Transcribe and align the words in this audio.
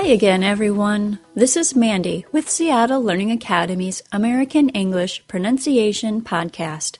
Hi 0.00 0.06
again, 0.06 0.42
everyone. 0.42 1.18
This 1.34 1.58
is 1.58 1.76
Mandy 1.76 2.24
with 2.32 2.48
Seattle 2.48 3.02
Learning 3.02 3.30
Academy's 3.30 4.00
American 4.10 4.70
English 4.70 5.22
Pronunciation 5.28 6.22
Podcast. 6.22 6.96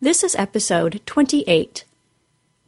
This 0.00 0.22
is 0.22 0.36
episode 0.36 1.00
28. 1.06 1.84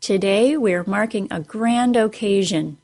Today 0.01 0.57
we're 0.57 0.83
marking 0.83 1.29
a 1.31 1.39
grand 1.39 1.97
occasion. 1.97 2.79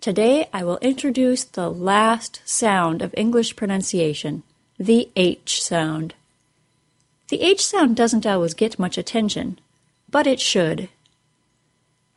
Today 0.00 0.48
I 0.52 0.64
will 0.64 0.78
introduce 0.78 1.44
the 1.44 1.70
last 1.70 2.42
sound 2.44 3.02
of 3.02 3.14
English 3.16 3.54
pronunciation, 3.54 4.42
the 4.80 5.10
H 5.14 5.62
sound. 5.62 6.14
The 7.28 7.40
H 7.40 7.64
sound 7.64 7.94
doesn't 7.94 8.26
always 8.26 8.54
get 8.54 8.80
much 8.80 8.98
attention, 8.98 9.60
but 10.10 10.26
it 10.26 10.40
should. 10.40 10.88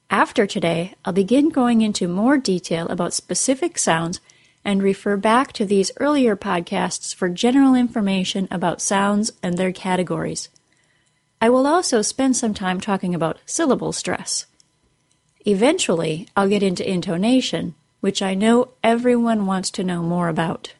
After 0.09 0.45
today, 0.45 0.93
I'll 1.05 1.13
begin 1.13 1.49
going 1.49 1.81
into 1.81 2.07
more 2.07 2.37
detail 2.37 2.87
about 2.87 3.13
specific 3.13 3.77
sounds 3.77 4.19
and 4.63 4.81
refer 4.81 5.17
back 5.17 5.51
to 5.53 5.65
these 5.65 5.91
earlier 5.97 6.35
podcasts 6.35 7.13
for 7.13 7.29
general 7.29 7.75
information 7.75 8.47
about 8.51 8.81
sounds 8.81 9.31
and 9.41 9.57
their 9.57 9.71
categories. 9.71 10.49
I 11.41 11.49
will 11.49 11.67
also 11.67 12.01
spend 12.01 12.37
some 12.37 12.53
time 12.53 12.79
talking 12.79 13.13
about 13.13 13.39
syllable 13.45 13.91
stress. 13.91 14.45
Eventually, 15.45 16.27
I'll 16.37 16.47
get 16.47 16.63
into 16.63 16.89
intonation, 16.89 17.75
which 17.99 18.21
I 18.21 18.33
know 18.33 18.69
everyone 18.81 19.45
wants 19.45 19.69
to 19.71 19.83
know 19.83 20.01
more 20.01 20.29
about. 20.29 20.73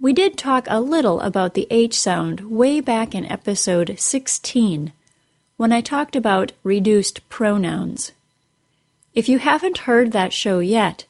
We 0.00 0.12
did 0.12 0.36
talk 0.36 0.66
a 0.68 0.80
little 0.80 1.20
about 1.20 1.54
the 1.54 1.68
H 1.70 1.96
sound 1.96 2.50
way 2.50 2.80
back 2.80 3.14
in 3.14 3.24
episode 3.26 3.94
16 3.96 4.92
when 5.62 5.70
I 5.70 5.80
talked 5.80 6.16
about 6.16 6.50
reduced 6.64 7.28
pronouns. 7.28 8.10
If 9.14 9.28
you 9.28 9.38
haven't 9.38 9.86
heard 9.86 10.10
that 10.10 10.32
show 10.32 10.58
yet, 10.58 11.04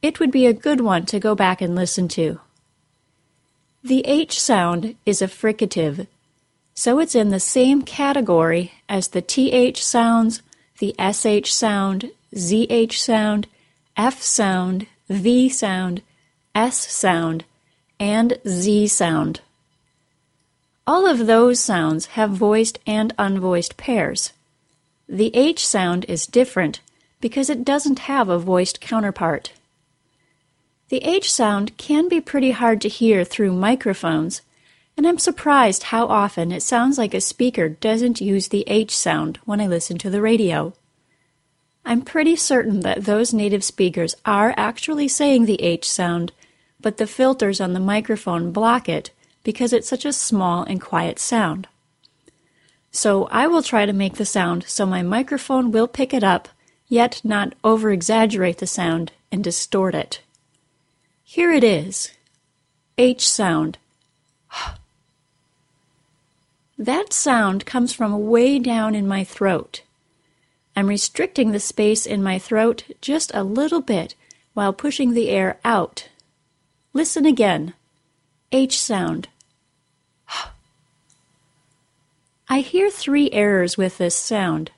it 0.00 0.20
would 0.20 0.30
be 0.30 0.46
a 0.46 0.52
good 0.52 0.80
one 0.80 1.06
to 1.06 1.18
go 1.18 1.34
back 1.34 1.60
and 1.60 1.74
listen 1.74 2.06
to. 2.10 2.38
The 3.82 4.06
H 4.06 4.40
sound 4.40 4.94
is 5.04 5.20
a 5.20 5.26
fricative, 5.26 6.06
so 6.72 7.00
it's 7.00 7.16
in 7.16 7.30
the 7.30 7.40
same 7.40 7.82
category 7.82 8.74
as 8.88 9.08
the 9.08 9.22
TH 9.22 9.84
sounds, 9.84 10.40
the 10.78 10.94
SH 11.00 11.52
sound, 11.52 12.12
ZH 12.32 12.92
sound, 12.92 13.48
F 13.96 14.22
sound, 14.22 14.86
V 15.08 15.48
sound, 15.48 16.00
S 16.54 16.78
sound, 16.92 17.44
and 17.98 18.38
Z 18.46 18.86
sound. 18.86 19.40
All 20.88 21.04
of 21.04 21.26
those 21.26 21.58
sounds 21.58 22.06
have 22.06 22.30
voiced 22.30 22.78
and 22.86 23.12
unvoiced 23.18 23.76
pairs. 23.76 24.32
The 25.08 25.34
H 25.34 25.66
sound 25.66 26.04
is 26.06 26.26
different 26.26 26.80
because 27.20 27.50
it 27.50 27.64
doesn't 27.64 28.00
have 28.00 28.28
a 28.28 28.38
voiced 28.38 28.80
counterpart. 28.80 29.52
The 30.88 31.02
H 31.02 31.32
sound 31.32 31.76
can 31.76 32.08
be 32.08 32.20
pretty 32.20 32.52
hard 32.52 32.80
to 32.82 32.88
hear 32.88 33.24
through 33.24 33.52
microphones, 33.52 34.42
and 34.96 35.08
I'm 35.08 35.18
surprised 35.18 35.84
how 35.84 36.06
often 36.06 36.52
it 36.52 36.62
sounds 36.62 36.98
like 36.98 37.14
a 37.14 37.20
speaker 37.20 37.68
doesn't 37.68 38.20
use 38.20 38.48
the 38.48 38.62
H 38.68 38.96
sound 38.96 39.40
when 39.44 39.60
I 39.60 39.66
listen 39.66 39.98
to 39.98 40.10
the 40.10 40.22
radio. 40.22 40.72
I'm 41.84 42.02
pretty 42.02 42.36
certain 42.36 42.80
that 42.80 43.04
those 43.04 43.34
native 43.34 43.64
speakers 43.64 44.14
are 44.24 44.54
actually 44.56 45.08
saying 45.08 45.46
the 45.46 45.60
H 45.60 45.90
sound, 45.90 46.32
but 46.80 46.98
the 46.98 47.08
filters 47.08 47.60
on 47.60 47.72
the 47.72 47.80
microphone 47.80 48.52
block 48.52 48.88
it 48.88 49.10
because 49.46 49.72
it's 49.72 49.88
such 49.88 50.04
a 50.04 50.12
small 50.12 50.64
and 50.64 50.80
quiet 50.80 51.20
sound. 51.20 51.68
So 52.90 53.26
I 53.26 53.46
will 53.46 53.62
try 53.62 53.86
to 53.86 53.92
make 53.92 54.16
the 54.16 54.26
sound 54.26 54.64
so 54.66 54.84
my 54.84 55.02
microphone 55.02 55.70
will 55.70 55.86
pick 55.86 56.12
it 56.12 56.24
up, 56.24 56.48
yet 56.88 57.20
not 57.22 57.54
over 57.62 57.92
exaggerate 57.92 58.58
the 58.58 58.66
sound 58.66 59.12
and 59.30 59.44
distort 59.44 59.94
it. 59.94 60.20
Here 61.22 61.52
it 61.52 61.62
is 61.62 62.10
H 62.98 63.28
sound. 63.28 63.78
that 66.76 67.12
sound 67.12 67.64
comes 67.66 67.92
from 67.92 68.26
way 68.26 68.58
down 68.58 68.96
in 68.96 69.06
my 69.06 69.22
throat. 69.22 69.82
I'm 70.74 70.88
restricting 70.88 71.52
the 71.52 71.60
space 71.60 72.04
in 72.04 72.20
my 72.20 72.40
throat 72.40 72.82
just 73.00 73.30
a 73.32 73.44
little 73.44 73.80
bit 73.80 74.16
while 74.54 74.72
pushing 74.72 75.14
the 75.14 75.28
air 75.28 75.60
out. 75.64 76.08
Listen 76.92 77.24
again. 77.24 77.74
H 78.50 78.80
sound. 78.80 79.28
I 82.56 82.60
hear 82.60 82.88
three 82.88 83.28
errors 83.32 83.76
with 83.76 83.98
this 83.98 84.16
sound. 84.16 84.70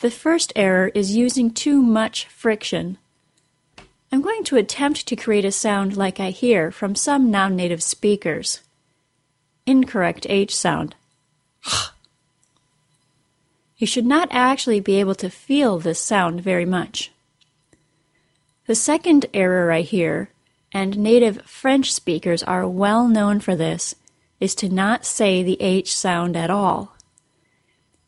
The 0.00 0.10
first 0.10 0.52
error 0.54 0.88
is 0.88 1.16
using 1.16 1.50
too 1.50 1.80
much 1.80 2.26
friction. 2.26 2.98
I'm 4.12 4.20
going 4.20 4.44
to 4.44 4.56
attempt 4.56 5.06
to 5.06 5.16
create 5.16 5.46
a 5.46 5.50
sound 5.50 5.96
like 5.96 6.20
I 6.20 6.28
hear 6.28 6.70
from 6.70 6.94
some 6.94 7.30
non 7.30 7.56
native 7.56 7.82
speakers. 7.82 8.60
Incorrect 9.64 10.26
H 10.28 10.54
sound. 10.54 10.96
You 13.78 13.86
should 13.86 14.04
not 14.04 14.28
actually 14.30 14.80
be 14.80 15.00
able 15.00 15.14
to 15.14 15.30
feel 15.30 15.78
this 15.78 15.98
sound 15.98 16.42
very 16.42 16.66
much. 16.66 17.10
The 18.66 18.74
second 18.74 19.24
error 19.32 19.72
I 19.72 19.80
hear, 19.80 20.28
and 20.72 20.98
native 20.98 21.40
French 21.46 21.90
speakers 21.90 22.42
are 22.42 22.68
well 22.68 23.08
known 23.08 23.40
for 23.40 23.56
this, 23.56 23.94
is 24.40 24.54
to 24.56 24.68
not 24.68 25.06
say 25.06 25.42
the 25.42 25.56
H 25.62 25.96
sound 25.96 26.36
at 26.36 26.50
all. 26.50 26.97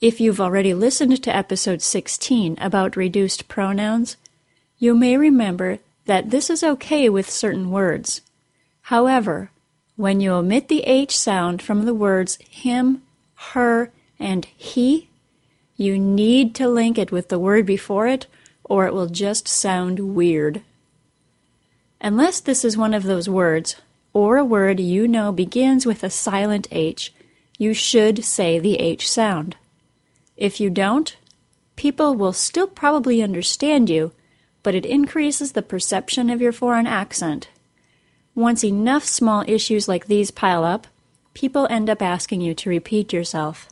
If 0.01 0.19
you've 0.19 0.41
already 0.41 0.73
listened 0.73 1.23
to 1.23 1.37
episode 1.37 1.83
16 1.83 2.57
about 2.59 2.97
reduced 2.97 3.49
pronouns, 3.49 4.17
you 4.79 4.95
may 4.95 5.19
remember 5.19 5.79
that 6.07 6.31
this 6.31 6.49
is 6.49 6.65
okay 6.65 7.11
with 7.11 7.29
certain 7.29 7.71
words. 7.71 8.23
However, 8.83 9.51
when 9.97 10.23
you 10.23 10.33
omit 10.33 10.69
the 10.69 10.85
H 10.85 11.15
sound 11.15 11.61
from 11.61 11.85
the 11.85 11.93
words 11.93 12.39
him, 12.49 13.03
her, 13.53 13.93
and 14.19 14.47
he, 14.57 15.11
you 15.77 15.99
need 15.99 16.55
to 16.55 16.67
link 16.67 16.97
it 16.97 17.13
with 17.13 17.29
the 17.29 17.39
word 17.39 17.67
before 17.67 18.07
it, 18.07 18.27
or 18.65 18.87
it 18.87 18.95
will 18.95 19.07
just 19.07 19.47
sound 19.49 20.15
weird. 20.15 20.63
Unless 22.01 22.41
this 22.41 22.65
is 22.65 22.75
one 22.75 22.95
of 22.95 23.03
those 23.03 23.29
words, 23.29 23.77
or 24.15 24.39
a 24.39 24.45
word 24.47 24.81
you 24.81 25.07
know 25.07 25.31
begins 25.31 25.85
with 25.85 26.03
a 26.03 26.09
silent 26.09 26.69
H, 26.71 27.13
you 27.59 27.75
should 27.75 28.25
say 28.25 28.59
the 28.59 28.77
H 28.77 29.11
sound. 29.11 29.57
If 30.41 30.59
you 30.59 30.71
don't, 30.71 31.15
people 31.77 32.15
will 32.15 32.33
still 32.33 32.67
probably 32.67 33.23
understand 33.23 33.91
you, 33.91 34.13
but 34.63 34.75
it 34.75 34.87
increases 34.87 35.53
the 35.53 35.63
perception 35.63 36.31
of 36.31 36.41
your 36.41 36.51
foreign 36.51 36.87
accent. 36.87 37.49
Once 38.35 38.65
enough 38.65 39.05
small 39.05 39.45
issues 39.47 39.87
like 39.87 40.07
these 40.07 40.31
pile 40.31 40.65
up, 40.65 40.87
people 41.35 41.67
end 41.69 41.91
up 41.91 42.01
asking 42.01 42.41
you 42.41 42.55
to 42.55 42.71
repeat 42.71 43.13
yourself. 43.13 43.69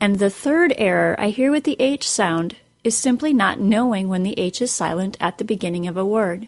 And 0.00 0.20
the 0.20 0.30
third 0.30 0.72
error 0.78 1.16
I 1.18 1.30
hear 1.30 1.50
with 1.50 1.64
the 1.64 1.76
H 1.80 2.08
sound 2.08 2.56
is 2.84 2.96
simply 2.96 3.32
not 3.32 3.58
knowing 3.58 4.08
when 4.08 4.22
the 4.22 4.38
H 4.38 4.62
is 4.62 4.70
silent 4.70 5.16
at 5.18 5.38
the 5.38 5.44
beginning 5.44 5.88
of 5.88 5.96
a 5.96 6.06
word. 6.06 6.46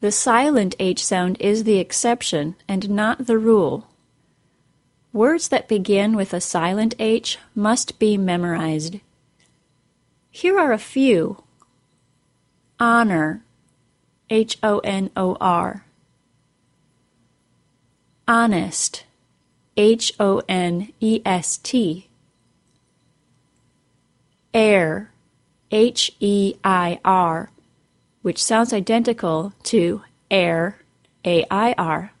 The 0.00 0.12
silent 0.12 0.76
H 0.78 1.04
sound 1.04 1.36
is 1.40 1.64
the 1.64 1.78
exception 1.78 2.54
and 2.68 2.90
not 2.90 3.26
the 3.26 3.38
rule. 3.38 3.89
Words 5.12 5.48
that 5.48 5.68
begin 5.68 6.14
with 6.14 6.32
a 6.32 6.40
silent 6.40 6.94
H 6.98 7.38
must 7.54 7.98
be 7.98 8.16
memorized. 8.16 9.00
Here 10.30 10.58
are 10.58 10.72
a 10.72 10.78
few. 10.78 11.42
Honor, 12.78 13.42
H 14.30 14.56
O 14.62 14.78
N 14.78 15.10
O 15.16 15.36
R, 15.40 15.84
honest, 18.26 19.04
H 19.76 20.14
O 20.18 20.40
N 20.48 20.92
E 21.00 21.20
S 21.26 21.58
T, 21.58 22.08
heir, 24.54 25.10
H 25.70 26.12
E 26.20 26.54
I 26.64 27.00
R 27.04 27.50
which 28.22 28.42
sounds 28.42 28.72
identical 28.72 29.52
to 29.62 30.02
air, 30.30 30.78
A 31.24 31.44
I 31.50 31.74
R. 31.78 32.12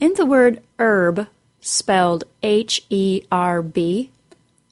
In 0.00 0.14
the 0.14 0.26
word 0.26 0.62
herb, 0.78 1.28
spelled 1.60 2.24
H 2.42 2.82
E 2.88 3.22
R 3.30 3.62
B, 3.62 4.10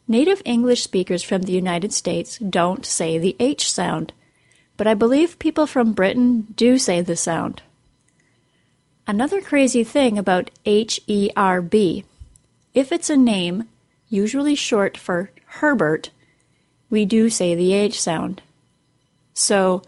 native 0.08 0.40
English 0.44 0.82
speakers 0.82 1.22
from 1.22 1.42
the 1.42 1.52
United 1.52 1.92
States 1.92 2.38
don't 2.38 2.84
say 2.86 3.18
the 3.18 3.36
H 3.38 3.70
sound, 3.70 4.14
but 4.78 4.86
I 4.86 4.94
believe 4.94 5.38
people 5.38 5.66
from 5.66 5.92
Britain 5.92 6.46
do 6.56 6.78
say 6.78 7.02
the 7.02 7.14
sound. 7.14 7.60
Another 9.06 9.42
crazy 9.42 9.84
thing 9.84 10.16
about 10.16 10.50
H 10.64 11.00
E 11.06 11.30
R 11.36 11.60
B 11.60 12.04
if 12.74 12.92
it's 12.92 13.10
a 13.10 13.16
name, 13.16 13.68
usually 14.08 14.54
short 14.54 14.96
for 14.96 15.30
Herbert, 15.46 16.10
we 16.90 17.04
do 17.04 17.28
say 17.28 17.54
the 17.54 17.72
H 17.72 18.00
sound. 18.00 18.40
So, 19.34 19.82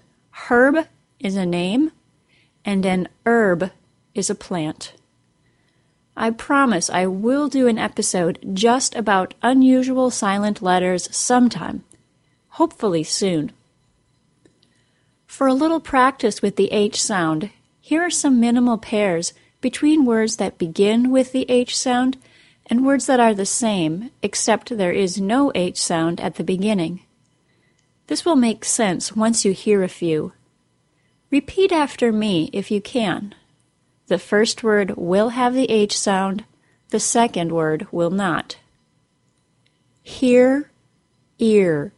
herb 0.48 0.86
is 1.18 1.36
a 1.36 1.46
name, 1.46 1.92
and 2.64 2.84
an 2.84 3.08
herb 3.24 3.70
is 4.14 4.28
a 4.28 4.34
plant. 4.34 4.92
I 6.20 6.28
promise 6.28 6.90
I 6.90 7.06
will 7.06 7.48
do 7.48 7.66
an 7.66 7.78
episode 7.78 8.38
just 8.52 8.94
about 8.94 9.32
unusual 9.40 10.10
silent 10.10 10.60
letters 10.60 11.08
sometime, 11.16 11.82
hopefully 12.50 13.04
soon. 13.04 13.52
For 15.26 15.46
a 15.46 15.54
little 15.54 15.80
practice 15.80 16.42
with 16.42 16.56
the 16.56 16.70
H 16.72 17.02
sound, 17.02 17.48
here 17.80 18.02
are 18.02 18.10
some 18.10 18.38
minimal 18.38 18.76
pairs 18.76 19.32
between 19.62 20.04
words 20.04 20.36
that 20.36 20.58
begin 20.58 21.10
with 21.10 21.32
the 21.32 21.46
H 21.48 21.74
sound 21.74 22.18
and 22.66 22.84
words 22.84 23.06
that 23.06 23.18
are 23.18 23.32
the 23.32 23.46
same, 23.46 24.10
except 24.22 24.76
there 24.76 24.92
is 24.92 25.18
no 25.18 25.50
H 25.54 25.78
sound 25.78 26.20
at 26.20 26.34
the 26.34 26.44
beginning. 26.44 27.00
This 28.08 28.26
will 28.26 28.36
make 28.36 28.66
sense 28.66 29.16
once 29.16 29.46
you 29.46 29.54
hear 29.54 29.82
a 29.82 29.88
few. 29.88 30.34
Repeat 31.30 31.72
after 31.72 32.12
me 32.12 32.50
if 32.52 32.70
you 32.70 32.82
can. 32.82 33.34
The 34.10 34.18
first 34.18 34.64
word 34.64 34.96
will 34.96 35.28
have 35.28 35.54
the 35.54 35.70
H 35.70 35.96
sound, 35.96 36.42
the 36.88 36.98
second 36.98 37.52
word 37.52 37.86
will 37.92 38.10
not. 38.10 38.56
Hear, 40.02 40.72
ear. 41.38 41.92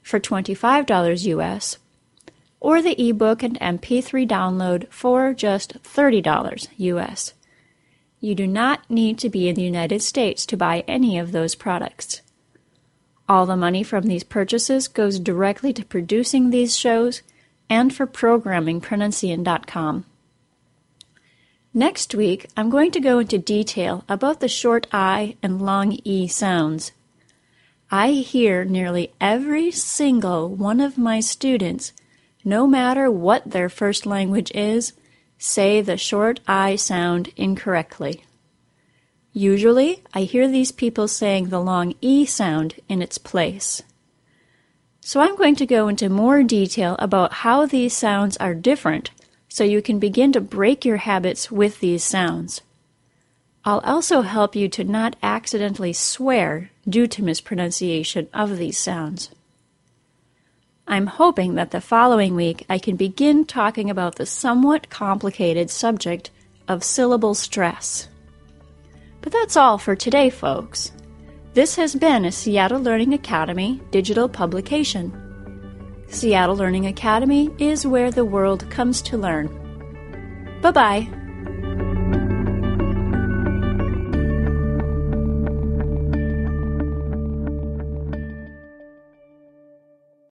for 0.01 0.18
$25 0.19 1.25
US 1.25 1.78
or 2.62 2.81
the 2.81 3.00
ebook 3.10 3.44
and 3.44 3.60
MP3 3.60 4.28
download 4.28 4.88
for 4.89 5.33
just 5.33 5.83
$30 5.83 6.68
US. 6.78 7.33
You 8.20 8.36
do 8.36 8.48
not 8.48 8.90
need 8.90 9.18
to 9.20 9.30
be 9.30 9.48
in 9.48 9.56
the 9.56 9.62
United 9.62 10.02
States 10.02 10.46
to 10.48 10.58
buy 10.58 10.84
any 10.88 11.18
of 11.18 11.32
those 11.32 11.56
products. 11.56 12.22
All 13.28 13.46
the 13.46 13.58
money 13.58 13.84
from 13.84 14.04
these 14.04 14.24
purchases 14.24 14.88
goes 14.88 15.20
directly 15.20 15.74
to 15.74 15.86
producing 15.86 16.50
these 16.50 16.78
shows 16.78 17.22
and 17.70 17.94
for 17.94 18.06
programming 18.06 18.82
Pronuncian.com. 18.82 20.06
Next 21.74 22.16
week, 22.16 22.48
I'm 22.56 22.70
going 22.70 22.92
to 22.92 23.02
go 23.02 23.20
into 23.20 23.38
detail 23.38 24.06
about 24.08 24.40
the 24.40 24.48
short 24.48 24.88
I 24.94 25.36
and 25.44 25.62
long 25.62 26.00
E 26.04 26.28
sounds. 26.28 26.94
I 27.92 28.12
hear 28.12 28.64
nearly 28.64 29.12
every 29.20 29.72
single 29.72 30.48
one 30.48 30.80
of 30.80 30.98
my 30.98 31.20
students, 31.20 31.92
no 32.44 32.66
matter 32.66 33.12
what 33.12 33.52
their 33.52 33.70
first 33.70 34.06
language 34.06 34.52
is, 34.56 34.94
say 35.38 35.82
the 35.82 35.98
short 35.98 36.40
I 36.48 36.76
sound 36.76 37.32
incorrectly. 37.36 38.24
Usually, 39.34 40.02
I 40.14 40.22
hear 40.22 40.48
these 40.48 40.72
people 40.72 41.08
saying 41.08 41.50
the 41.50 41.60
long 41.60 41.94
E 42.00 42.26
sound 42.26 42.76
in 42.88 43.02
its 43.02 43.18
place. 43.18 43.84
So 45.02 45.20
I'm 45.20 45.36
going 45.36 45.56
to 45.58 45.66
go 45.66 45.88
into 45.88 46.10
more 46.10 46.42
detail 46.42 46.96
about 47.00 47.34
how 47.34 47.66
these 47.66 47.94
sounds 47.94 48.38
are 48.38 48.56
different 48.56 49.12
so 49.50 49.64
you 49.64 49.82
can 49.82 50.00
begin 50.00 50.32
to 50.34 50.42
break 50.42 50.84
your 50.84 50.98
habits 50.98 51.52
with 51.52 51.80
these 51.80 52.04
sounds. 52.04 52.62
I'll 53.64 53.80
also 53.80 54.22
help 54.22 54.56
you 54.56 54.70
to 54.70 54.84
not 54.84 55.16
accidentally 55.22 55.94
swear 55.94 56.72
due 56.88 57.08
to 57.08 57.24
mispronunciation 57.24 58.28
of 58.34 58.58
these 58.58 58.78
sounds. 58.78 59.31
I'm 60.88 61.08
hoping 61.08 61.56
that 61.56 61.72
the 61.72 61.82
following 61.82 62.36
week 62.36 62.66
I 62.70 62.78
can 62.78 62.96
begin 62.96 63.46
talking 63.46 63.90
about 63.90 64.16
the 64.16 64.26
somewhat 64.26 64.90
complicated 64.92 65.72
subject 65.72 66.30
of 66.68 66.84
syllable 66.84 67.34
stress. 67.34 68.08
But 69.22 69.34
that's 69.34 69.58
all 69.58 69.80
for 69.80 69.96
today, 69.96 70.30
folks. 70.30 70.92
This 71.56 71.76
has 71.78 71.96
been 71.96 72.26
a 72.26 72.32
Seattle 72.32 72.80
Learning 72.80 73.14
Academy 73.14 73.82
digital 73.90 74.30
publication. 74.30 75.12
Seattle 76.08 76.56
Learning 76.56 76.86
Academy 76.86 77.50
is 77.58 77.88
where 77.88 78.12
the 78.12 78.26
world 78.26 78.70
comes 78.70 79.02
to 79.04 79.18
learn. 79.18 79.48
Bye 80.62 80.72
bye. 80.72 81.25